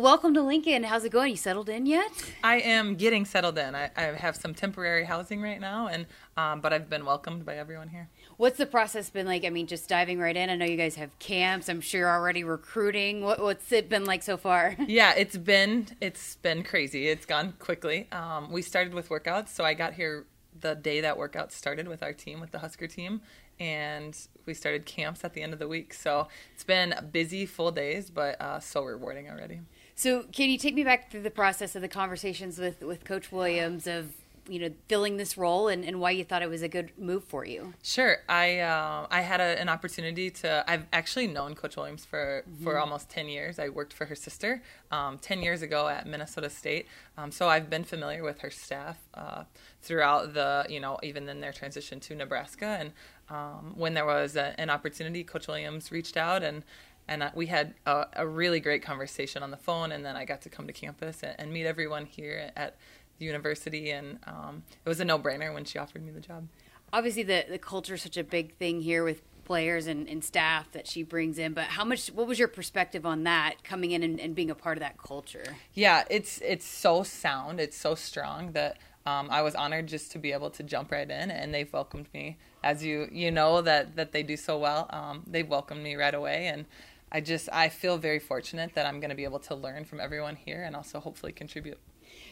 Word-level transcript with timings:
Well, 0.00 0.12
welcome 0.12 0.32
to 0.32 0.40
Lincoln. 0.40 0.84
How's 0.84 1.04
it 1.04 1.12
going? 1.12 1.32
You 1.32 1.36
settled 1.36 1.68
in 1.68 1.84
yet? 1.84 2.10
I 2.42 2.60
am 2.60 2.94
getting 2.94 3.26
settled 3.26 3.58
in. 3.58 3.74
I, 3.74 3.90
I 3.94 4.02
have 4.04 4.34
some 4.34 4.54
temporary 4.54 5.04
housing 5.04 5.42
right 5.42 5.60
now, 5.60 5.88
and 5.88 6.06
um, 6.38 6.62
but 6.62 6.72
I've 6.72 6.88
been 6.88 7.04
welcomed 7.04 7.44
by 7.44 7.56
everyone 7.56 7.88
here. 7.88 8.08
What's 8.38 8.56
the 8.56 8.64
process 8.64 9.10
been 9.10 9.26
like? 9.26 9.44
I 9.44 9.50
mean, 9.50 9.66
just 9.66 9.90
diving 9.90 10.18
right 10.18 10.34
in. 10.34 10.48
I 10.48 10.56
know 10.56 10.64
you 10.64 10.78
guys 10.78 10.94
have 10.94 11.18
camps. 11.18 11.68
I'm 11.68 11.82
sure 11.82 12.00
you're 12.00 12.10
already 12.10 12.44
recruiting. 12.44 13.20
What, 13.20 13.40
what's 13.40 13.70
it 13.72 13.90
been 13.90 14.06
like 14.06 14.22
so 14.22 14.38
far? 14.38 14.74
yeah, 14.88 15.12
it's 15.18 15.36
been 15.36 15.86
it's 16.00 16.36
been 16.36 16.62
crazy. 16.62 17.08
It's 17.08 17.26
gone 17.26 17.52
quickly. 17.58 18.08
Um, 18.10 18.50
we 18.50 18.62
started 18.62 18.94
with 18.94 19.10
workouts, 19.10 19.48
so 19.48 19.64
I 19.64 19.74
got 19.74 19.92
here 19.92 20.24
the 20.58 20.76
day 20.76 21.02
that 21.02 21.18
workout 21.18 21.52
started 21.52 21.86
with 21.86 22.02
our 22.02 22.14
team, 22.14 22.40
with 22.40 22.52
the 22.52 22.60
Husker 22.60 22.86
team, 22.86 23.20
and 23.58 24.16
we 24.46 24.54
started 24.54 24.86
camps 24.86 25.24
at 25.24 25.34
the 25.34 25.42
end 25.42 25.52
of 25.52 25.58
the 25.58 25.68
week. 25.68 25.92
So 25.92 26.28
it's 26.54 26.64
been 26.64 26.94
busy, 27.12 27.44
full 27.44 27.70
days, 27.70 28.08
but 28.08 28.40
uh, 28.40 28.60
so 28.60 28.82
rewarding 28.82 29.28
already. 29.28 29.60
So, 30.00 30.22
Katie, 30.32 30.56
take 30.56 30.74
me 30.74 30.82
back 30.82 31.10
through 31.10 31.20
the 31.20 31.30
process 31.30 31.76
of 31.76 31.82
the 31.82 31.88
conversations 31.88 32.58
with, 32.58 32.80
with 32.80 33.04
Coach 33.04 33.30
Williams 33.30 33.86
of 33.86 34.14
you 34.48 34.58
know 34.58 34.70
filling 34.88 35.18
this 35.18 35.36
role 35.36 35.68
and, 35.68 35.84
and 35.84 36.00
why 36.00 36.10
you 36.10 36.24
thought 36.24 36.40
it 36.40 36.48
was 36.48 36.62
a 36.62 36.68
good 36.68 36.90
move 36.98 37.22
for 37.22 37.44
you. 37.44 37.74
Sure. 37.82 38.16
I 38.26 38.60
uh, 38.60 39.06
i 39.10 39.20
had 39.20 39.40
a, 39.40 39.60
an 39.60 39.68
opportunity 39.68 40.30
to 40.30 40.64
i've 40.66 40.86
actually 40.94 41.26
known 41.26 41.54
coach 41.54 41.76
williams 41.76 42.06
for 42.06 42.44
mm-hmm. 42.48 42.64
for 42.64 42.78
almost 42.78 43.10
10 43.10 43.28
years. 43.28 43.58
I 43.58 43.68
worked 43.68 43.92
for 43.92 44.06
her 44.06 44.14
sister 44.14 44.62
um, 44.90 45.18
10 45.18 45.42
years 45.42 45.60
ago 45.60 45.86
at 45.86 46.06
minnesota 46.06 46.48
state. 46.48 46.86
Um, 47.18 47.30
so 47.30 47.50
i've 47.50 47.68
been 47.68 47.84
familiar 47.84 48.24
with 48.24 48.38
her 48.40 48.50
staff 48.50 48.96
uh, 49.12 49.44
throughout 49.82 50.32
the 50.32 50.64
you 50.70 50.80
know 50.80 50.98
even 51.02 51.28
in 51.28 51.42
their 51.42 51.52
transition 51.52 52.00
to 52.00 52.14
nebraska. 52.14 52.78
And 52.80 52.92
um, 53.28 53.74
when 53.76 53.92
there 53.92 54.06
was 54.06 54.34
a, 54.34 54.58
an 54.58 54.70
opportunity 54.70 55.24
coach 55.24 55.46
williams 55.46 55.92
reached 55.92 56.16
out 56.16 56.42
and 56.42 56.64
and 57.08 57.30
we 57.34 57.46
had 57.46 57.74
a, 57.86 58.06
a, 58.14 58.26
really 58.26 58.60
great 58.60 58.82
conversation 58.82 59.42
on 59.42 59.50
the 59.50 59.56
phone 59.56 59.90
and 59.92 60.04
then 60.04 60.16
i 60.16 60.24
got 60.24 60.40
to 60.40 60.48
come 60.48 60.66
to 60.66 60.72
campus 60.72 61.22
and, 61.22 61.34
and 61.38 61.52
meet 61.52 61.66
everyone 61.66 62.06
here 62.06 62.50
at 62.56 62.76
the 63.20 63.26
university, 63.26 63.90
and 63.92 64.18
um, 64.26 64.64
it 64.84 64.88
was 64.88 64.98
a 64.98 65.04
no-brainer 65.04 65.54
when 65.54 65.64
she 65.64 65.78
offered 65.78 66.04
me 66.04 66.10
the 66.10 66.20
job. 66.20 66.48
Obviously, 66.92 67.22
the 67.22 67.44
the 67.48 67.58
culture 67.58 67.94
is 67.94 68.02
such 68.02 68.16
a 68.16 68.24
big 68.24 68.56
thing 68.56 68.80
here 68.80 69.04
with 69.04 69.22
players 69.44 69.86
and, 69.86 70.08
and 70.08 70.24
staff 70.24 70.70
that 70.72 70.86
she 70.86 71.02
brings 71.04 71.38
in. 71.38 71.52
But 71.52 71.64
how 71.64 71.84
much? 71.84 72.08
What 72.08 72.26
was 72.26 72.40
your 72.40 72.48
perspective 72.48 73.06
on 73.06 73.22
that 73.24 73.62
coming 73.62 73.92
in 73.92 74.02
and, 74.02 74.18
and 74.18 74.34
being 74.34 74.50
a 74.50 74.56
part 74.56 74.76
of 74.76 74.80
that 74.80 74.98
culture? 74.98 75.56
Yeah, 75.74 76.02
it's 76.10 76.40
it's 76.40 76.66
so 76.66 77.04
sound, 77.04 77.60
it's 77.60 77.76
so 77.76 77.94
strong 77.94 78.52
that. 78.52 78.78
Um, 79.06 79.28
I 79.30 79.40
was 79.40 79.54
honored 79.54 79.86
just 79.86 80.12
to 80.12 80.18
be 80.18 80.30
able 80.32 80.50
to 80.50 80.62
jump 80.62 80.92
right 80.92 81.10
in, 81.10 81.30
and 81.30 81.54
they've 81.54 81.72
welcomed 81.72 82.08
me. 82.12 82.36
As 82.62 82.84
you 82.84 83.08
you 83.10 83.30
know 83.30 83.62
that 83.62 83.96
that 83.96 84.12
they 84.12 84.22
do 84.22 84.36
so 84.36 84.58
well, 84.58 84.88
um, 84.90 85.22
they've 85.26 85.48
welcomed 85.48 85.82
me 85.82 85.94
right 85.94 86.14
away, 86.14 86.48
and 86.48 86.66
I 87.12 87.20
just 87.20 87.48
I 87.52 87.68
feel 87.68 87.98
very 87.98 88.18
fortunate 88.18 88.74
that 88.74 88.86
I'm 88.86 89.00
going 89.00 89.10
to 89.10 89.16
be 89.16 89.24
able 89.24 89.40
to 89.40 89.54
learn 89.54 89.84
from 89.84 90.00
everyone 90.00 90.36
here, 90.36 90.62
and 90.62 90.76
also 90.76 91.00
hopefully 91.00 91.32
contribute. 91.32 91.78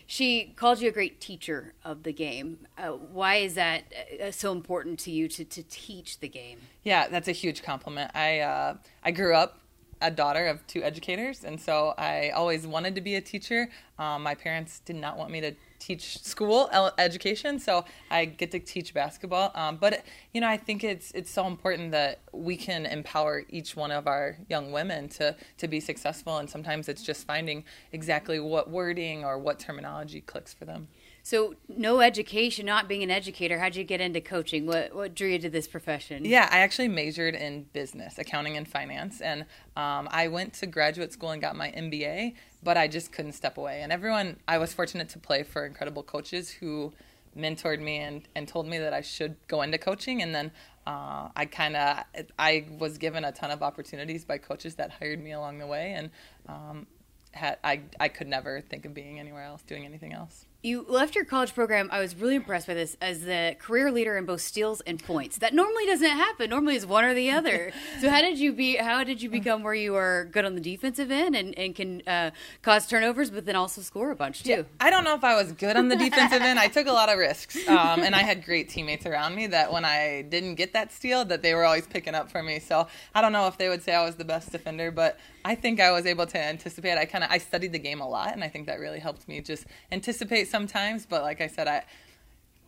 She 0.07 0.53
called 0.57 0.81
you 0.81 0.89
a 0.89 0.93
great 0.93 1.21
teacher 1.21 1.75
of 1.85 2.03
the 2.03 2.13
game. 2.13 2.67
Uh, 2.77 2.89
why 2.89 3.37
is 3.37 3.55
that 3.55 3.93
uh, 4.23 4.31
so 4.31 4.53
important 4.53 4.99
to 5.01 5.11
you 5.11 5.29
to, 5.29 5.45
to 5.45 5.63
teach 5.63 6.21
the 6.21 6.29
game? 6.29 6.61
Yeah, 6.83 7.09
that's 7.09 7.29
a 7.29 7.33
huge 7.33 7.63
compliment. 7.63 8.11
I 8.15 8.41
uh, 8.41 8.77
I 9.03 9.11
grew 9.11 9.35
up 9.35 9.61
a 10.01 10.11
daughter 10.11 10.47
of 10.47 10.67
two 10.67 10.83
educators, 10.83 11.45
and 11.45 11.61
so 11.61 11.95
I 11.99 12.31
always 12.31 12.67
wanted 12.67 12.95
to 12.95 13.01
be 13.01 13.17
a 13.17 13.21
teacher. 13.21 13.69
Um, 13.99 14.23
my 14.23 14.35
parents 14.35 14.81
did 14.81 14.97
not 14.97 15.19
want 15.19 15.31
me 15.31 15.41
to 15.41 15.55
teach 15.79 16.23
school 16.23 16.71
education, 16.99 17.59
so 17.59 17.85
I 18.11 18.25
get 18.25 18.51
to 18.53 18.59
teach 18.59 18.95
basketball. 18.95 19.53
Um, 19.55 19.77
but 19.77 20.05
you 20.33 20.41
know, 20.41 20.49
I 20.49 20.57
think 20.57 20.85
it's 20.85 21.11
it's 21.13 21.31
so 21.31 21.47
important 21.47 21.93
that 21.93 22.21
we 22.33 22.57
can 22.57 22.87
empower 22.87 23.45
each 23.49 23.77
one 23.77 23.91
of 23.91 24.07
our 24.07 24.37
young 24.49 24.73
women 24.73 25.09
to 25.11 25.37
to 25.59 25.69
be 25.69 25.81
successful, 25.81 26.39
and 26.39 26.49
sometimes 26.49 26.89
it's 26.89 27.03
just 27.03 27.27
finding 27.27 27.65
exactly 27.93 28.41
what 28.41 28.71
wording 28.71 29.25
or 29.25 29.39
what 29.39 29.59
terminology 29.59 30.21
clicks 30.21 30.53
for 30.53 30.65
them. 30.65 30.89
So, 31.23 31.55
no 31.69 32.01
education, 32.01 32.67
not 32.67 32.89
being 32.89 33.03
an 33.03 33.11
educator. 33.11 33.59
How'd 33.59 33.77
you 33.77 33.85
get 33.85 34.01
into 34.01 34.21
coaching? 34.21 34.67
What 34.67 34.95
what 34.95 35.15
drew 35.15 35.29
you 35.29 35.39
to 35.41 35.51
this 35.51 35.69
profession? 35.69 36.25
Yeah, 36.25 36.49
I 36.51 36.61
actually 36.61 36.89
majored 36.89 37.35
in 37.35 37.65
business, 37.73 38.19
accounting, 38.19 38.57
and 38.57 38.67
finance, 38.67 39.21
and 39.21 39.43
um, 39.77 40.09
I 40.11 40.29
went 40.29 40.55
to 40.55 40.67
graduate 40.67 41.13
school 41.13 41.31
and 41.31 41.43
got 41.43 41.57
my 41.57 41.71
MBA. 41.71 42.35
But 42.63 42.77
I 42.77 42.89
just 42.89 43.13
couldn't 43.13 43.33
step 43.33 43.57
away. 43.57 43.83
And 43.83 43.93
everyone, 43.93 44.39
I 44.49 44.59
was 44.59 44.73
fortunate 44.73 45.09
to 45.11 45.19
play 45.21 45.45
for 45.45 45.65
incredible 45.65 46.03
coaches 46.03 46.51
who 46.51 46.93
mentored 47.37 47.81
me 47.81 47.99
and, 47.99 48.27
and 48.35 48.49
told 48.49 48.67
me 48.67 48.79
that 48.79 48.93
I 48.93 49.01
should 49.01 49.37
go 49.47 49.63
into 49.63 49.79
coaching. 49.79 50.23
And 50.23 50.35
then 50.35 50.51
uh, 50.89 51.29
I 51.37 51.45
kind 51.45 51.77
of 51.77 52.05
I 52.39 52.67
was 52.79 52.97
given 52.97 53.25
a 53.25 53.31
ton 53.31 53.51
of 53.51 53.63
opportunities 53.63 54.25
by 54.25 54.39
coaches 54.39 54.77
that 54.77 54.91
hired 54.91 55.23
me 55.23 55.33
along 55.33 55.59
the 55.59 55.67
way, 55.67 55.93
and 55.93 56.11
um, 56.49 56.87
had 57.33 57.59
I 57.63 57.83
I 58.01 58.09
could 58.09 58.27
never 58.27 58.63
think 58.63 58.87
of 58.87 58.95
being 58.95 59.21
anywhere 59.21 59.43
else, 59.43 59.61
doing 59.63 59.85
anything 59.85 60.15
else 60.15 60.47
you 60.61 60.85
left 60.89 61.15
your 61.15 61.25
college 61.25 61.55
program. 61.55 61.89
I 61.93 62.01
was 62.01 62.17
really 62.17 62.35
impressed 62.35 62.67
by 62.67 62.75
this 62.75 62.97
as 63.01 63.23
the 63.23 63.55
career 63.61 63.93
leader 63.93 64.17
in 64.17 64.25
both 64.25 64.41
steals 64.41 64.81
and 64.81 65.03
points. 65.03 65.39
That 65.39 65.55
normally 65.55 65.87
doesn't 65.87 66.11
happen. 66.11 66.51
Normally 66.51 66.75
it's 66.75 66.85
one 66.85 67.05
or 67.05 67.15
the 67.15 67.31
other. 67.31 67.71
so 68.01 68.11
how 68.11 68.21
did 68.21 68.39
you 68.39 68.53
be? 68.53 68.77
How 68.77 69.05
did 69.05 69.23
you 69.23 69.31
become 69.31 69.63
where 69.63 69.75
you 69.75 69.95
are 69.95 70.25
good 70.25 70.45
on 70.45 70.57
the 70.57 70.61
defensive 70.61 71.13
end 71.13 71.37
and, 71.37 71.57
and 71.57 71.77
can 71.77 72.03
uh, 72.09 72.33
cause 72.63 72.89
turnovers, 72.89 73.31
but 73.31 73.47
then 73.47 73.55
also 73.55 73.83
score 73.83 74.11
a 74.11 74.17
bunch 74.17 74.43
too? 74.43 74.51
Yeah, 74.51 74.63
I 74.81 74.91
don't 74.91 75.05
know 75.05 75.15
if 75.15 75.23
I 75.23 75.41
was 75.41 75.53
good 75.53 75.77
on 75.77 75.89
the 75.89 75.97
defensive 75.97 76.43
end. 76.43 76.59
I 76.59 76.67
took 76.67 76.89
a 76.89 76.93
lot 76.93 77.09
of 77.09 77.19
risks, 77.19 77.57
um, 77.69 78.01
and 78.01 78.17
I 78.17 78.23
had 78.23 78.45
great 78.45 78.69
teammates 78.69 79.07
around 79.07 79.37
me 79.37 79.47
that 79.47 79.73
when 79.73 79.85
I 79.85 80.23
didn't 80.23 80.57
get 80.57 80.73
that 80.73 80.93
steal, 80.93 81.25
that 81.27 81.43
they 81.43 81.55
were 81.55 81.65
always 81.65 81.87
picking 81.87 82.17
up 82.17 82.33
for 82.33 82.43
me. 82.43 82.59
So 82.59 82.89
I 83.15 83.21
don't 83.21 83.33
know 83.33 83.47
if 83.47 83.59
they 83.59 83.69
would 83.69 83.85
say 83.85 83.95
I 83.95 84.05
was 84.05 84.17
the 84.17 84.25
best 84.25 84.51
defender, 84.51 84.91
but 84.91 85.21
I 85.45 85.55
think 85.55 85.81
I 85.81 85.93
was 85.93 86.05
able 86.05 86.27
to 86.27 86.39
anticipate. 86.39 86.99
I 86.99 87.05
kind 87.05 87.23
of 87.23 87.31
I 87.31 87.39
studied 87.39 87.73
the 87.73 87.79
game 87.79 88.01
a 88.01 88.09
lot, 88.09 88.33
and 88.33 88.43
I 88.43 88.49
think 88.49 88.67
that 88.67 88.81
really 88.81 88.99
helped 88.99 89.29
me 89.29 89.41
just 89.41 89.67
anticipate 89.93 90.48
sometimes. 90.49 91.07
But 91.07 91.23
like 91.23 91.41
I 91.41 91.47
said, 91.47 91.69
I 91.69 91.85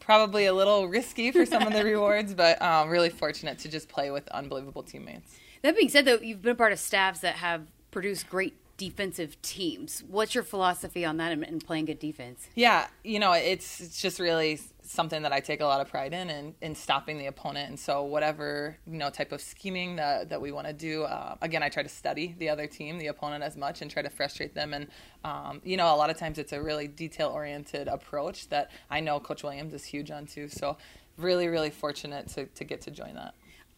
probably 0.00 0.46
a 0.46 0.52
little 0.52 0.88
risky 0.88 1.30
for 1.30 1.46
some 1.46 1.66
of 1.66 1.72
the 1.72 1.84
rewards, 1.92 2.34
but 2.34 2.60
um, 2.60 2.88
really 2.88 3.10
fortunate 3.10 3.58
to 3.60 3.68
just 3.68 3.88
play 3.88 4.10
with 4.10 4.26
unbelievable 4.28 4.82
teammates. 4.82 5.36
That 5.62 5.76
being 5.76 5.88
said, 5.88 6.04
though, 6.04 6.18
you've 6.20 6.42
been 6.42 6.56
part 6.56 6.72
of 6.72 6.78
staffs 6.78 7.20
that 7.20 7.36
have 7.36 7.66
produced 7.90 8.28
great 8.28 8.54
defensive 8.76 9.40
teams. 9.42 10.02
What's 10.08 10.34
your 10.34 10.42
philosophy 10.42 11.04
on 11.04 11.18
that 11.18 11.32
and 11.32 11.64
playing 11.64 11.84
good 11.84 11.98
defense? 11.98 12.48
Yeah, 12.54 12.86
you 13.04 13.18
know, 13.18 13.32
it's 13.32 13.80
it's 13.80 14.00
just 14.00 14.18
really 14.18 14.58
something 14.90 15.22
that 15.22 15.32
I 15.32 15.38
take 15.38 15.60
a 15.60 15.64
lot 15.64 15.80
of 15.80 15.88
pride 15.88 16.12
in 16.12 16.30
and 16.30 16.54
in, 16.60 16.70
in 16.70 16.74
stopping 16.74 17.18
the 17.18 17.26
opponent. 17.26 17.68
And 17.68 17.78
so 17.78 18.02
whatever 18.02 18.76
you 18.86 18.98
know 18.98 19.08
type 19.08 19.30
of 19.30 19.40
scheming 19.40 19.96
that 19.96 20.30
that 20.30 20.40
we 20.40 20.50
want 20.50 20.66
to 20.66 20.72
do, 20.72 21.04
uh, 21.04 21.36
again, 21.40 21.62
I 21.62 21.68
try 21.68 21.82
to 21.82 21.88
study 21.88 22.34
the 22.38 22.48
other 22.48 22.66
team, 22.66 22.98
the 22.98 23.06
opponent 23.06 23.44
as 23.44 23.56
much, 23.56 23.82
and 23.82 23.90
try 23.90 24.02
to 24.02 24.10
frustrate 24.10 24.54
them. 24.54 24.74
And 24.74 24.88
um, 25.24 25.60
you 25.64 25.76
know, 25.76 25.94
a 25.94 25.96
lot 25.96 26.10
of 26.10 26.18
times 26.18 26.38
it's 26.38 26.52
a 26.52 26.60
really 26.60 26.88
detail 26.88 27.28
oriented 27.28 27.86
approach 27.86 28.48
that 28.48 28.70
I 28.90 29.00
know 29.00 29.20
Coach 29.20 29.42
Williams 29.42 29.72
is 29.72 29.84
huge 29.84 30.10
on 30.10 30.26
too. 30.26 30.48
So 30.48 30.76
really, 31.16 31.46
really 31.46 31.70
fortunate 31.70 32.28
to 32.28 32.46
to 32.46 32.64
get 32.64 32.80
to 32.82 32.90
join 32.90 33.14
that 33.14 33.34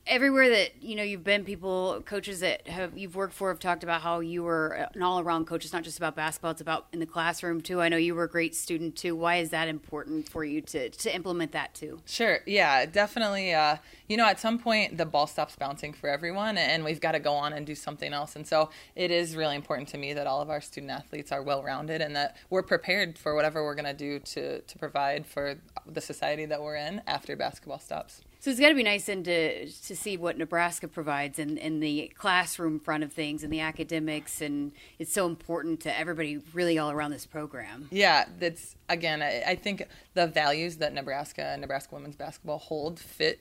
everywhere 0.07 0.49
that 0.49 0.83
you 0.83 0.97
know 0.97 1.03
you've 1.03 1.23
been 1.23 1.45
people 1.45 2.03
coaches 2.05 2.41
that 2.41 2.67
have 2.67 2.97
you've 2.99 3.15
worked 3.15 3.35
for 3.35 3.49
have 3.49 3.61
talked 3.61 3.85
about 3.85 4.03
how 4.03 4.21
you 4.21 4.43
were 4.43 4.89
an 4.95 5.03
all-around 5.03 5.47
coach. 5.47 5.65
It's 5.65 5.73
not 5.73 5.85
just 5.85 5.99
about 5.99 6.17
basketball 6.17 6.51
it's 6.51 6.61
about 6.61 6.87
in 6.93 6.99
the 6.99 7.07
classroom 7.07 7.61
too. 7.61 7.81
I 7.81 7.89
know 7.89 7.97
you 7.97 8.15
were 8.15 8.25
a 8.25 8.29
great 8.29 8.55
student 8.55 8.97
too. 8.97 9.15
Why 9.15 9.37
is 9.37 9.51
that 9.51 9.69
important 9.69 10.29
for 10.29 10.45
you 10.45 10.61
to 10.63 10.91
to 10.91 11.15
implement 11.15 11.53
that 11.53 11.75
too? 11.75 12.01
Sure. 12.07 12.41
Yeah 12.47 12.87
definitely 12.87 13.53
uh, 13.55 13.77
you 14.09 14.17
know 14.17 14.27
at 14.27 14.41
some 14.41 14.59
point 14.59 14.99
the 14.99 15.07
ball 15.07 15.27
stops 15.27 15.57
bouncing 15.57 15.93
for 15.93 16.09
everyone 16.09 16.59
and 16.59 16.85
we've 16.85 17.01
got 17.01 17.13
to 17.13 17.21
go 17.21 17.35
on 17.35 17.53
and 17.53 17.67
do 17.67 17.75
something 17.75 18.13
else. 18.13 18.35
And 18.37 18.47
so 18.47 18.71
it 18.97 19.11
is 19.11 19.37
really 19.37 19.57
important 19.57 19.89
to 19.91 19.99
me 19.99 20.13
that 20.15 20.27
all 20.27 20.41
of 20.41 20.51
our 20.51 20.61
student 20.61 20.91
athletes 20.91 21.31
are 21.31 21.43
well 21.43 21.63
rounded 21.63 22.01
and 22.01 22.17
that 22.17 22.37
we're 22.51 22.63
prepared 22.63 23.19
for 23.19 23.35
whatever 23.35 23.63
we're 23.65 23.75
going 23.75 23.85
to 23.85 23.95
do 23.95 24.19
to 24.19 24.61
to 24.61 24.79
provide 24.79 25.27
for 25.27 25.57
the 25.87 26.01
society 26.01 26.45
that 26.47 26.61
we're 26.61 26.77
in 26.77 27.03
after 27.07 27.37
basketball 27.37 27.79
stops. 27.79 28.23
So 28.43 28.51
it's 28.51 28.59
got 28.59 28.71
to 28.71 28.75
be 28.75 28.83
nice 28.83 29.09
and 29.09 29.25
to 29.27 29.67
to 29.69 29.92
see 29.97 30.17
what 30.17 30.39
Nebraska 30.39 30.89
provides 30.89 31.39
in 31.39 31.59
in 31.59 31.81
the 31.81 32.13
classroom 32.17 32.79
front 32.79 33.05
of 33.05 33.13
things 33.13 33.43
and 33.43 33.53
the 33.53 33.61
academics, 33.61 34.41
and 34.41 34.73
it's 34.99 35.13
so 35.13 35.27
important 35.27 35.81
to 35.81 35.99
everybody 35.99 36.39
really 36.53 36.79
all 36.79 36.91
around 36.91 37.11
this 37.11 37.27
program. 37.27 37.89
Yeah, 37.91 38.27
that's 38.39 38.77
again, 38.89 39.23
I, 39.23 39.43
I 39.47 39.55
think 39.55 39.87
the 40.15 40.27
values 40.27 40.77
that 40.79 40.93
Nebraska 40.93 41.45
and 41.45 41.61
Nebraska 41.61 41.95
women's 41.95 42.17
basketball 42.17 42.59
hold 42.59 42.99
fit 42.99 43.41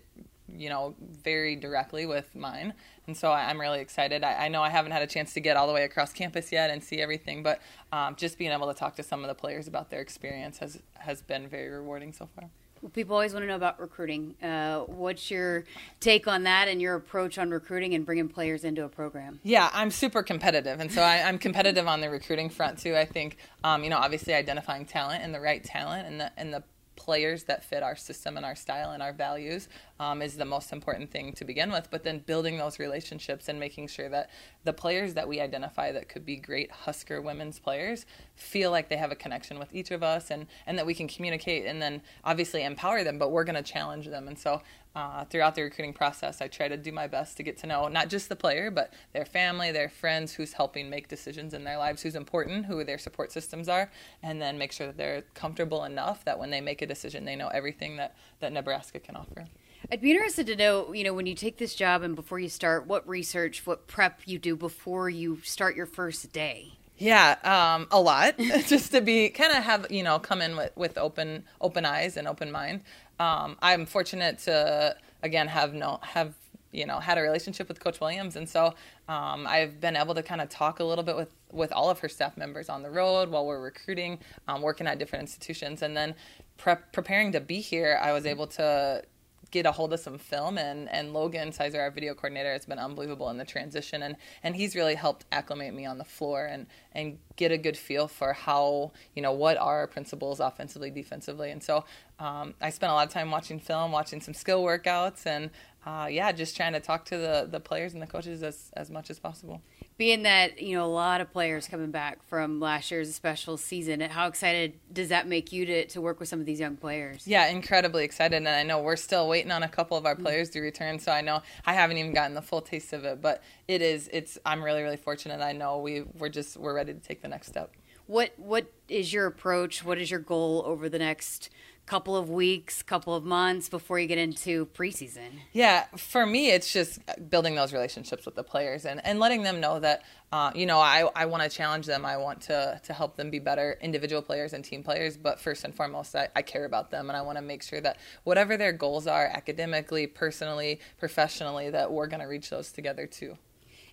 you 0.57 0.69
know, 0.69 0.95
very 0.99 1.55
directly 1.55 2.05
with 2.05 2.35
mine. 2.35 2.73
And 3.07 3.15
so 3.15 3.31
I'm 3.31 3.59
really 3.59 3.79
excited. 3.79 4.23
I, 4.23 4.45
I, 4.45 4.47
know 4.47 4.61
I 4.61 4.69
haven't 4.69 4.91
had 4.91 5.01
a 5.01 5.07
chance 5.07 5.33
to 5.33 5.39
get 5.39 5.57
all 5.57 5.67
the 5.67 5.73
way 5.73 5.83
across 5.83 6.13
campus 6.13 6.51
yet 6.51 6.69
and 6.69 6.83
see 6.83 7.01
everything, 7.01 7.43
but 7.43 7.61
um, 7.91 8.15
just 8.15 8.37
being 8.37 8.51
able 8.51 8.67
to 8.67 8.73
talk 8.73 8.95
to 8.97 9.03
some 9.03 9.21
of 9.21 9.27
the 9.27 9.35
players 9.35 9.67
about 9.67 9.89
their 9.89 10.01
experience 10.01 10.57
has, 10.59 10.81
has 10.95 11.21
been 11.21 11.47
very 11.47 11.69
rewarding 11.69 12.13
so 12.13 12.27
far. 12.35 12.49
People 12.93 13.15
always 13.15 13.33
want 13.33 13.43
to 13.43 13.47
know 13.47 13.55
about 13.55 13.79
recruiting. 13.79 14.35
Uh, 14.41 14.79
what's 14.81 15.29
your 15.29 15.65
take 15.99 16.27
on 16.27 16.43
that 16.43 16.67
and 16.67 16.81
your 16.81 16.95
approach 16.95 17.37
on 17.37 17.51
recruiting 17.51 17.93
and 17.93 18.05
bringing 18.05 18.27
players 18.27 18.63
into 18.63 18.83
a 18.83 18.89
program? 18.89 19.39
Yeah, 19.43 19.69
I'm 19.73 19.91
super 19.91 20.23
competitive, 20.23 20.79
and 20.79 20.91
so 20.91 21.01
I, 21.01 21.17
am 21.17 21.37
competitive 21.37 21.87
on 21.87 22.01
the 22.01 22.09
recruiting 22.09 22.49
front 22.49 22.79
too. 22.79 22.95
I 22.95 23.05
think, 23.05 23.37
um, 23.63 23.83
you 23.83 23.89
know, 23.89 23.97
obviously 23.97 24.33
identifying 24.33 24.85
talent 24.85 25.23
and 25.23 25.33
the 25.33 25.39
right 25.39 25.63
talent 25.63 26.07
and 26.07 26.19
the 26.19 26.31
and 26.37 26.53
the 26.53 26.63
players 26.95 27.43
that 27.43 27.63
fit 27.63 27.83
our 27.83 27.95
system 27.95 28.37
and 28.37 28.45
our 28.45 28.55
style 28.55 28.91
and 28.91 29.01
our 29.01 29.13
values 29.13 29.69
um, 29.99 30.21
is 30.21 30.35
the 30.35 30.45
most 30.45 30.71
important 30.71 31.09
thing 31.11 31.33
to 31.33 31.45
begin 31.45 31.71
with. 31.71 31.89
But 31.89 32.03
then 32.03 32.19
building 32.19 32.57
those 32.57 32.79
relationships 32.79 33.47
and 33.47 33.59
making 33.59 33.87
sure 33.87 34.09
that 34.09 34.29
the 34.63 34.73
players 34.73 35.13
that 35.15 35.27
we 35.27 35.39
identify 35.39 35.91
that 35.91 36.09
could 36.09 36.25
be 36.25 36.35
great 36.35 36.71
Husker 36.71 37.21
women's 37.21 37.59
players 37.59 38.05
feel 38.35 38.71
like 38.71 38.89
they 38.89 38.97
have 38.97 39.11
a 39.11 39.15
connection 39.15 39.59
with 39.59 39.73
each 39.73 39.91
of 39.91 40.03
us 40.03 40.31
and, 40.31 40.47
and 40.65 40.77
that 40.77 40.85
we 40.85 40.93
can 40.93 41.07
communicate 41.07 41.65
and 41.65 41.81
then 41.81 42.01
obviously 42.23 42.63
empower 42.63 43.03
them, 43.03 43.17
but 43.17 43.31
we're 43.31 43.43
going 43.43 43.55
to 43.55 43.63
challenge 43.63 44.07
them. 44.07 44.27
And 44.27 44.37
so 44.37 44.61
uh, 44.95 45.23
throughout 45.25 45.55
the 45.55 45.61
recruiting 45.61 45.93
process, 45.93 46.41
I 46.41 46.47
try 46.47 46.67
to 46.67 46.77
do 46.77 46.91
my 46.91 47.07
best 47.07 47.37
to 47.37 47.43
get 47.43 47.57
to 47.59 47.67
know 47.67 47.87
not 47.87 48.09
just 48.09 48.27
the 48.27 48.35
player, 48.35 48.69
but 48.69 48.93
their 49.13 49.25
family, 49.25 49.71
their 49.71 49.89
friends, 49.89 50.33
who's 50.33 50.53
helping 50.53 50.89
make 50.89 51.07
decisions 51.07 51.53
in 51.53 51.63
their 51.63 51.77
lives, 51.77 52.01
who's 52.01 52.15
important, 52.15 52.65
who 52.65 52.83
their 52.83 52.97
support 52.97 53.31
systems 53.31 53.69
are, 53.69 53.89
and 54.21 54.41
then 54.41 54.57
make 54.57 54.71
sure 54.71 54.87
that 54.87 54.97
they're 54.97 55.23
comfortable 55.33 55.85
enough 55.85 56.25
that 56.25 56.39
when 56.39 56.49
they 56.49 56.61
make 56.61 56.81
a 56.81 56.85
decision, 56.85 57.23
they 57.23 57.35
know 57.35 57.47
everything 57.49 57.95
that, 57.97 58.15
that 58.39 58.51
Nebraska 58.51 58.99
can 58.99 59.15
offer. 59.15 59.45
I'd 59.91 60.01
be 60.01 60.11
interested 60.11 60.45
to 60.47 60.55
know, 60.55 60.93
you 60.93 61.03
know, 61.03 61.13
when 61.13 61.25
you 61.25 61.35
take 61.35 61.57
this 61.57 61.73
job 61.73 62.03
and 62.03 62.15
before 62.15 62.39
you 62.39 62.49
start, 62.49 62.85
what 62.85 63.07
research, 63.07 63.65
what 63.65 63.87
prep 63.87 64.21
you 64.25 64.39
do 64.39 64.55
before 64.55 65.09
you 65.09 65.39
start 65.43 65.75
your 65.75 65.85
first 65.85 66.31
day. 66.33 66.73
Yeah, 67.01 67.35
um, 67.43 67.87
a 67.89 67.99
lot. 67.99 68.37
just 68.67 68.91
to 68.91 69.01
be 69.01 69.29
kind 69.29 69.51
of 69.51 69.63
have 69.63 69.87
you 69.89 70.03
know 70.03 70.19
come 70.19 70.39
in 70.39 70.55
with, 70.55 70.71
with 70.77 70.97
open 70.99 71.45
open 71.59 71.83
eyes 71.83 72.15
and 72.15 72.27
open 72.27 72.51
mind. 72.51 72.81
Um, 73.21 73.55
I'm 73.61 73.85
fortunate 73.85 74.39
to 74.39 74.95
again 75.21 75.47
have 75.47 75.75
no 75.75 75.99
have 76.01 76.33
you 76.71 76.87
know 76.87 76.99
had 76.99 77.19
a 77.19 77.21
relationship 77.21 77.67
with 77.67 77.79
Coach 77.79 77.99
Williams, 77.99 78.35
and 78.35 78.49
so 78.49 78.73
um, 79.07 79.45
I've 79.45 79.79
been 79.79 79.95
able 79.95 80.15
to 80.15 80.23
kind 80.23 80.41
of 80.41 80.49
talk 80.49 80.79
a 80.79 80.83
little 80.83 81.03
bit 81.03 81.15
with 81.15 81.31
with 81.51 81.71
all 81.71 81.91
of 81.91 81.99
her 81.99 82.09
staff 82.09 82.35
members 82.35 82.67
on 82.67 82.81
the 82.81 82.89
road 82.89 83.29
while 83.29 83.45
we're 83.45 83.61
recruiting, 83.61 84.17
um, 84.47 84.63
working 84.63 84.87
at 84.87 84.97
different 84.97 85.21
institutions, 85.21 85.83
and 85.83 85.95
then 85.95 86.15
prep, 86.57 86.91
preparing 86.93 87.31
to 87.33 87.39
be 87.39 87.61
here. 87.61 87.99
I 88.01 88.11
was 88.11 88.25
able 88.25 88.47
to 88.47 89.03
get 89.51 89.65
a 89.65 89.71
hold 89.71 89.93
of 89.93 89.99
some 89.99 90.17
film 90.17 90.57
and 90.57 90.89
and 90.89 91.13
Logan 91.13 91.51
Sizer, 91.51 91.79
our 91.81 91.91
video 91.91 92.13
coordinator, 92.13 92.51
has 92.53 92.65
been 92.65 92.79
unbelievable 92.79 93.29
in 93.29 93.37
the 93.37 93.45
transition 93.45 94.01
and 94.01 94.15
and 94.43 94.55
he's 94.55 94.75
really 94.75 94.95
helped 94.95 95.25
acclimate 95.31 95.73
me 95.73 95.85
on 95.85 95.97
the 95.97 96.05
floor 96.05 96.45
and 96.45 96.65
and 96.93 97.19
get 97.35 97.51
a 97.51 97.57
good 97.57 97.77
feel 97.77 98.07
for 98.07 98.33
how 98.33 98.91
you 99.13 99.21
know 99.21 99.33
what 99.33 99.57
are 99.57 99.79
our 99.79 99.87
principles 99.87 100.39
offensively 100.39 100.89
defensively. 100.89 101.51
And 101.51 101.61
so 101.61 101.85
um, 102.19 102.53
I 102.61 102.69
spent 102.69 102.91
a 102.91 102.95
lot 102.95 103.07
of 103.07 103.13
time 103.13 103.29
watching 103.31 103.59
film 103.59 103.91
watching 103.91 104.21
some 104.21 104.33
skill 104.33 104.63
workouts 104.63 105.25
and 105.25 105.49
uh, 105.85 106.07
yeah 106.09 106.31
just 106.31 106.55
trying 106.55 106.73
to 106.73 106.79
talk 106.79 107.05
to 107.05 107.17
the 107.17 107.47
the 107.51 107.59
players 107.59 107.93
and 107.93 108.01
the 108.01 108.07
coaches 108.07 108.41
as 108.43 108.71
as 108.77 108.89
much 108.89 109.09
as 109.09 109.19
possible 109.19 109.61
being 110.01 110.23
that 110.23 110.59
you 110.59 110.75
know 110.75 110.83
a 110.83 110.87
lot 110.87 111.21
of 111.21 111.31
players 111.31 111.67
coming 111.67 111.91
back 111.91 112.23
from 112.23 112.59
last 112.59 112.89
year's 112.89 113.13
special 113.13 113.55
season 113.55 114.01
how 114.01 114.25
excited 114.25 114.73
does 114.91 115.09
that 115.09 115.27
make 115.27 115.51
you 115.51 115.63
to, 115.63 115.85
to 115.85 116.01
work 116.01 116.19
with 116.19 116.27
some 116.27 116.39
of 116.39 116.45
these 116.47 116.59
young 116.59 116.75
players? 116.75 117.27
Yeah 117.27 117.47
incredibly 117.49 118.03
excited 118.03 118.35
and 118.35 118.49
i 118.49 118.63
know 118.63 118.81
we're 118.81 118.95
still 118.95 119.27
waiting 119.27 119.51
on 119.51 119.61
a 119.61 119.69
couple 119.69 119.95
of 119.97 120.07
our 120.07 120.15
mm-hmm. 120.15 120.23
players 120.23 120.49
to 120.49 120.59
return 120.59 120.97
so 120.97 121.11
i 121.11 121.21
know 121.21 121.43
i 121.67 121.73
haven't 121.73 121.97
even 121.97 122.15
gotten 122.15 122.33
the 122.33 122.41
full 122.41 122.61
taste 122.61 122.93
of 122.93 123.05
it 123.05 123.21
but 123.21 123.43
it 123.67 123.83
is 123.83 124.09
it's 124.11 124.39
i'm 124.43 124.63
really 124.63 124.81
really 124.81 124.97
fortunate. 124.97 125.41
I 125.41 125.51
know 125.51 125.79
we 125.79 126.01
we're 126.17 126.29
just 126.29 126.57
we're 126.57 126.73
ready 126.73 126.93
to 126.93 126.99
take 126.99 127.21
the 127.21 127.27
next 127.27 127.47
step. 127.47 127.71
What 128.07 128.33
what 128.37 128.71
is 128.87 129.13
your 129.13 129.25
approach? 129.25 129.83
What 129.83 129.97
is 129.97 130.09
your 130.09 130.19
goal 130.19 130.63
over 130.65 130.89
the 130.89 130.99
next 130.99 131.49
couple 131.85 132.15
of 132.15 132.29
weeks, 132.29 132.81
couple 132.83 133.13
of 133.13 133.23
months 133.23 133.67
before 133.67 133.99
you 133.99 134.07
get 134.07 134.17
into 134.17 134.67
preseason? 134.67 135.41
Yeah, 135.51 135.85
for 135.97 136.25
me, 136.25 136.51
it's 136.51 136.71
just 136.71 136.99
building 137.29 137.55
those 137.55 137.73
relationships 137.73 138.25
with 138.25 138.35
the 138.35 138.43
players 138.43 138.85
and, 138.85 139.01
and 139.05 139.19
letting 139.19 139.43
them 139.43 139.59
know 139.59 139.79
that, 139.79 140.03
uh, 140.31 140.51
you 140.55 140.65
know, 140.65 140.79
I, 140.79 141.09
I 141.15 141.25
want 141.25 141.43
to 141.43 141.49
challenge 141.49 141.85
them. 141.85 142.05
I 142.05 142.17
want 142.17 142.41
to, 142.43 142.79
to 142.83 142.93
help 142.93 143.17
them 143.17 143.29
be 143.29 143.39
better 143.39 143.77
individual 143.81 144.21
players 144.21 144.53
and 144.53 144.63
team 144.63 144.83
players. 144.83 145.17
But 145.17 145.39
first 145.39 145.65
and 145.65 145.75
foremost, 145.75 146.15
I, 146.15 146.29
I 146.35 146.41
care 146.41 146.65
about 146.65 146.91
them 146.91 147.09
and 147.09 147.17
I 147.17 147.21
want 147.21 147.37
to 147.37 147.43
make 147.43 147.63
sure 147.63 147.81
that 147.81 147.97
whatever 148.23 148.55
their 148.55 148.71
goals 148.71 149.07
are, 149.07 149.25
academically, 149.25 150.07
personally, 150.07 150.79
professionally, 150.97 151.69
that 151.71 151.91
we're 151.91 152.07
going 152.07 152.21
to 152.21 152.27
reach 152.27 152.49
those 152.49 152.71
together 152.71 153.05
too. 153.05 153.37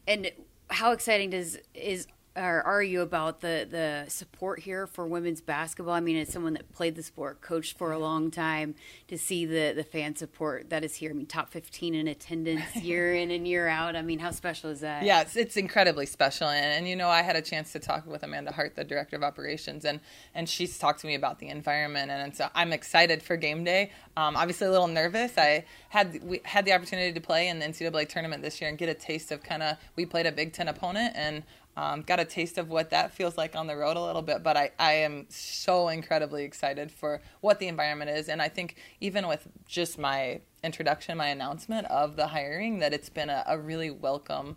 And 0.07 0.31
how 0.71 0.93
exciting 0.93 1.31
does 1.31 1.59
is 1.75 2.07
or 2.39 2.63
are 2.63 2.83
you 2.83 3.01
about 3.01 3.41
the 3.41 3.67
the 3.69 4.05
support 4.09 4.61
here 4.61 4.87
for 4.87 5.07
women's 5.07 5.41
basketball? 5.41 5.95
I 5.95 6.01
mean, 6.01 6.17
as 6.17 6.29
someone 6.29 6.55
that 6.55 6.73
played 6.73 6.95
the 6.95 7.03
sport, 7.03 7.41
coached 7.41 7.77
for 7.77 7.93
a 7.93 7.99
long 7.99 8.31
time, 8.31 8.75
to 9.09 9.19
see 9.19 9.45
the 9.45 9.73
the 9.75 9.85
fan 9.85 10.17
support 10.17 10.71
that 10.71 10.85
is 10.85 10.97
here. 10.97 11.11
I 11.11 11.15
mean, 11.15 11.27
top 11.27 11.51
fifteen 11.51 11.95
in 11.95 12.07
attendance 12.07 12.77
year 12.83 13.15
in 13.15 13.31
and 13.31 13.47
year 13.47 13.69
out. 13.69 13.97
I 13.97 14.03
mean, 14.03 14.21
how 14.21 14.31
special 14.31 14.71
is 14.71 14.81
that? 14.81 15.03
Yeah, 15.03 15.23
it's, 15.23 15.37
it's 15.37 15.57
incredibly 15.57 16.07
special. 16.07 16.49
And, 16.49 16.65
and 16.65 16.89
you 16.89 16.97
know, 16.97 17.09
I 17.09 17.23
had 17.23 17.37
a 17.37 17.43
chance 17.43 17.73
to 17.73 17.79
talk 17.79 18.07
with 18.07 18.23
Amanda 18.23 18.53
Hart, 18.53 18.77
the 18.77 18.85
director 18.85 19.17
of 19.17 19.23
operations, 19.23 19.85
and 19.85 20.01
and 20.35 20.49
she's 20.49 20.79
talked 20.79 21.01
to 21.01 21.07
me 21.07 21.15
about 21.15 21.41
the 21.41 21.49
environment, 21.49 22.11
and, 22.11 22.23
and 22.23 22.37
so 22.37 22.49
I'm 22.55 22.73
excited 22.73 23.23
for 23.23 23.37
game 23.37 23.65
day. 23.65 23.91
Um, 24.17 24.37
obviously, 24.37 24.67
a 24.67 24.71
little 24.71 24.89
nervous. 24.89 25.37
I 25.37 25.65
had 25.91 26.23
we 26.23 26.41
had 26.45 26.65
the 26.65 26.73
opportunity 26.73 27.13
to 27.13 27.21
play 27.21 27.49
in 27.49 27.59
the 27.59 27.67
NCAA 27.67 28.09
tournament 28.09 28.43
this 28.43 28.61
year 28.61 28.69
and 28.69 28.79
get 28.79 28.89
a 28.89 28.95
taste 28.95 29.33
of 29.33 29.43
kind 29.43 29.63
of 29.63 29.77
we 29.97 30.07
played 30.07 30.27
a 30.27 30.33
Big 30.33 30.53
Ten 30.53 30.69
opponent 30.69 31.13
and 31.17 31.43
um, 31.79 32.03
got 32.03 32.19
a 32.19 32.25
taste 32.25 32.59
of 32.59 32.71
what 32.71 32.91
that 32.91 33.13
feels 33.13 33.39
like 33.39 33.55
on 33.55 33.69
the 33.69 33.77
road 33.77 33.97
a 33.97 34.03
little 34.03 34.21
bit, 34.21 34.43
but 34.43 34.57
I, 34.57 34.73
I 34.81 34.95
am 34.95 35.27
so 35.29 35.87
incredibly 35.87 36.43
excited 36.43 36.91
for 36.91 37.23
what 37.41 37.61
the 37.61 37.69
environment 37.69 38.11
is. 38.11 38.29
And 38.29 38.43
I 38.43 38.49
think 38.49 38.75
even 39.01 39.29
with 39.29 39.47
just 39.69 39.97
my 39.97 40.41
introduction, 40.65 41.17
my 41.17 41.29
announcement 41.29 41.87
of 41.87 42.17
the 42.17 42.27
hiring, 42.27 42.81
that 42.81 42.93
it's 42.93 43.09
been 43.09 43.31
a, 43.31 43.45
a 43.47 43.57
really 43.57 43.93
welcome, 43.93 44.57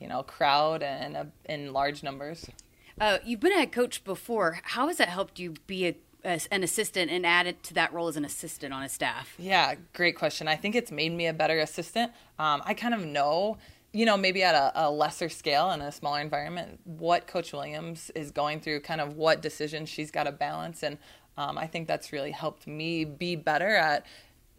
you 0.00 0.08
know, 0.08 0.24
crowd 0.24 0.82
and 0.82 1.16
a, 1.16 1.28
in 1.44 1.72
large 1.72 2.02
numbers. 2.02 2.50
Uh, 3.00 3.18
you've 3.24 3.38
been 3.38 3.52
a 3.52 3.58
head 3.58 3.70
coach 3.70 4.02
before. 4.02 4.58
How 4.64 4.88
has 4.88 4.96
that 4.96 5.08
helped 5.08 5.38
you 5.38 5.54
be 5.68 5.86
a 5.86 5.94
an 6.50 6.64
assistant 6.64 7.08
and 7.08 7.24
added 7.24 7.62
to 7.62 7.72
that 7.74 7.92
role 7.92 8.08
as 8.08 8.16
an 8.16 8.24
assistant 8.24 8.74
on 8.74 8.82
a 8.82 8.88
staff? 8.88 9.36
Yeah, 9.38 9.76
great 9.92 10.16
question. 10.16 10.48
I 10.48 10.56
think 10.56 10.74
it's 10.74 10.90
made 10.90 11.12
me 11.12 11.28
a 11.28 11.32
better 11.32 11.60
assistant. 11.60 12.10
Um, 12.36 12.62
I 12.64 12.74
kind 12.74 12.94
of 12.94 13.04
know 13.04 13.58
you 13.96 14.04
know, 14.04 14.16
maybe 14.16 14.42
at 14.42 14.54
a, 14.54 14.86
a, 14.86 14.90
lesser 14.90 15.30
scale 15.30 15.70
in 15.70 15.80
a 15.80 15.90
smaller 15.90 16.20
environment, 16.20 16.78
what 16.84 17.26
Coach 17.26 17.52
Williams 17.54 18.10
is 18.14 18.30
going 18.30 18.60
through, 18.60 18.80
kind 18.80 19.00
of 19.00 19.16
what 19.16 19.40
decisions 19.40 19.88
she's 19.88 20.10
got 20.10 20.24
to 20.24 20.32
balance. 20.32 20.82
And 20.82 20.98
um, 21.38 21.56
I 21.56 21.66
think 21.66 21.88
that's 21.88 22.12
really 22.12 22.30
helped 22.30 22.66
me 22.66 23.06
be 23.06 23.36
better 23.36 23.74
at 23.74 24.04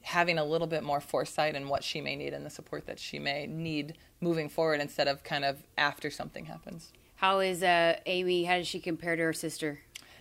having 0.01 0.39
a 0.39 0.43
little 0.43 0.65
bit 0.65 0.83
more 0.83 0.99
foresight 0.99 1.53
in 1.53 1.67
what 1.67 1.83
she 1.83 2.01
may 2.01 2.15
need 2.15 2.33
and 2.33 2.43
the 2.43 2.49
support 2.49 2.87
that 2.87 2.97
she 2.97 3.19
may 3.19 3.45
need 3.45 3.97
moving 4.21 4.49
forward 4.49 4.81
instead 4.81 5.07
of 5.07 5.23
kind 5.23 5.45
of 5.45 5.61
after 5.77 6.09
something 6.09 6.45
happens. 6.45 6.91
How 7.17 7.39
is 7.39 7.61
uh, 7.61 7.99
Amy? 8.07 8.45
How 8.45 8.57
does 8.57 8.67
she 8.67 8.79
compare 8.79 9.15
to 9.15 9.21
her 9.21 9.33
sister? 9.33 9.79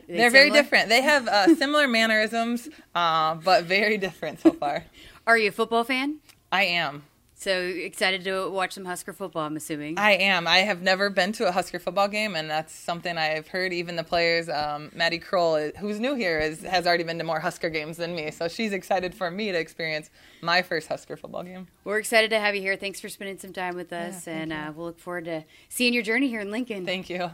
They 0.08 0.24
are 0.24 0.30
very 0.30 0.50
different. 0.50 0.88
They 0.88 1.02
have 1.02 1.26
uh, 1.26 1.54
similar 1.56 1.88
mannerisms, 1.88 2.68
uh, 2.94 3.34
but 3.36 3.64
very 3.64 3.96
different 3.96 4.40
so 4.40 4.52
far. 4.52 4.84
Are 5.26 5.36
you 5.36 5.48
a 5.48 5.52
football 5.52 5.84
fan? 5.84 6.18
I 6.52 6.64
am. 6.64 7.02
So 7.38 7.60
excited 7.60 8.24
to 8.24 8.48
watch 8.50 8.72
some 8.72 8.86
Husker 8.86 9.12
football, 9.12 9.42
I'm 9.42 9.56
assuming. 9.56 9.98
I 9.98 10.12
am. 10.12 10.46
I 10.48 10.58
have 10.60 10.80
never 10.80 11.10
been 11.10 11.32
to 11.32 11.46
a 11.46 11.52
Husker 11.52 11.78
football 11.78 12.08
game, 12.08 12.34
and 12.34 12.48
that's 12.48 12.74
something 12.74 13.18
I've 13.18 13.46
heard. 13.46 13.74
Even 13.74 13.94
the 13.94 14.04
players, 14.04 14.48
um, 14.48 14.90
Maddie 14.94 15.18
Kroll, 15.18 15.70
who's 15.78 16.00
new 16.00 16.14
here, 16.14 16.38
is, 16.38 16.62
has 16.62 16.86
already 16.86 17.04
been 17.04 17.18
to 17.18 17.24
more 17.24 17.38
Husker 17.38 17.68
games 17.68 17.98
than 17.98 18.14
me. 18.14 18.30
So 18.30 18.48
she's 18.48 18.72
excited 18.72 19.14
for 19.14 19.30
me 19.30 19.52
to 19.52 19.58
experience 19.58 20.08
my 20.40 20.62
first 20.62 20.88
Husker 20.88 21.14
football 21.14 21.42
game. 21.42 21.68
We're 21.84 21.98
excited 21.98 22.30
to 22.30 22.40
have 22.40 22.54
you 22.54 22.62
here. 22.62 22.74
Thanks 22.74 23.00
for 23.00 23.10
spending 23.10 23.38
some 23.38 23.52
time 23.52 23.76
with 23.76 23.92
us, 23.92 24.26
yeah, 24.26 24.32
and 24.32 24.52
uh, 24.52 24.72
we'll 24.74 24.86
look 24.86 24.98
forward 24.98 25.26
to 25.26 25.44
seeing 25.68 25.92
your 25.92 26.02
journey 26.02 26.28
here 26.28 26.40
in 26.40 26.50
Lincoln. 26.50 26.86
Thank 26.86 27.10
you. 27.10 27.30